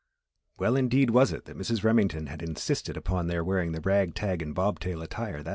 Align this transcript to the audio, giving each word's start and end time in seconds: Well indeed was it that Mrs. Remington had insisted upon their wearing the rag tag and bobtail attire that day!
Well 0.57 0.75
indeed 0.77 1.11
was 1.11 1.31
it 1.31 1.45
that 1.45 1.55
Mrs. 1.55 1.83
Remington 1.83 2.25
had 2.25 2.41
insisted 2.41 2.97
upon 2.97 3.27
their 3.27 3.43
wearing 3.43 3.71
the 3.71 3.81
rag 3.81 4.15
tag 4.15 4.41
and 4.41 4.55
bobtail 4.55 5.03
attire 5.03 5.43
that 5.43 5.49
day! 5.49 5.49